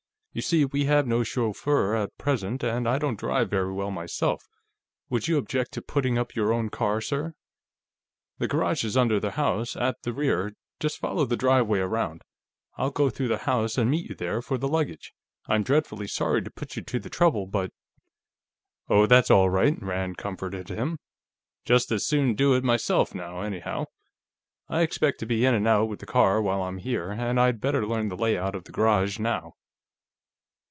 "You 0.33 0.41
see, 0.41 0.63
we 0.63 0.85
have 0.85 1.05
no 1.07 1.23
chauffeur, 1.23 1.93
at 1.93 2.17
present, 2.17 2.63
and 2.63 2.87
I 2.87 2.99
don't 2.99 3.19
drive 3.19 3.49
very 3.49 3.73
well, 3.73 3.91
myself. 3.91 4.47
Would 5.09 5.27
you 5.27 5.37
object 5.37 5.73
to 5.73 5.81
putting 5.81 6.17
up 6.17 6.35
your 6.37 6.53
own 6.53 6.69
car, 6.69 7.01
sir? 7.01 7.33
The 8.37 8.47
garage 8.47 8.85
is 8.85 8.95
under 8.95 9.19
the 9.19 9.31
house, 9.31 9.75
at 9.75 10.03
the 10.03 10.13
rear; 10.13 10.53
just 10.79 10.99
follow 10.99 11.25
the 11.25 11.35
driveway 11.35 11.79
around. 11.79 12.21
I'll 12.77 12.91
go 12.91 13.09
through 13.09 13.27
the 13.27 13.39
house 13.39 13.77
and 13.77 13.91
meet 13.91 14.07
you 14.07 14.15
there 14.15 14.41
for 14.41 14.57
the 14.57 14.69
luggage. 14.69 15.13
I'm 15.47 15.63
dreadfully 15.63 16.07
sorry 16.07 16.41
to 16.43 16.49
put 16.49 16.77
you 16.77 16.81
to 16.83 16.97
the 16.97 17.09
trouble, 17.09 17.45
but...." 17.45 17.73
"Oh, 18.87 19.07
that's 19.07 19.31
all 19.31 19.49
right," 19.49 19.75
Rand 19.83 20.15
comforted 20.17 20.69
him. 20.69 20.97
"Just 21.65 21.91
as 21.91 22.05
soon 22.07 22.35
do 22.35 22.53
it, 22.53 22.63
myself, 22.63 23.13
now, 23.13 23.41
anyhow. 23.41 23.83
I 24.69 24.79
expect 24.83 25.19
to 25.19 25.25
be 25.25 25.43
in 25.43 25.53
and 25.53 25.67
out 25.67 25.89
with 25.89 25.99
the 25.99 26.05
car 26.05 26.41
while 26.41 26.61
I'm 26.63 26.77
here, 26.77 27.11
and 27.11 27.37
I'd 27.37 27.59
better 27.59 27.85
learn 27.85 28.07
the 28.07 28.15
layout 28.15 28.55
of 28.55 28.63
the 28.63 28.71
garage 28.71 29.19
now." 29.19 29.55